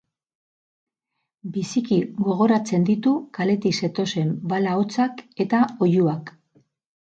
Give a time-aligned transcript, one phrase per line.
[1.57, 1.97] Biziki
[2.29, 6.37] gogoratzen ditu kaletik zetozen bala-hotsak eta oihuak.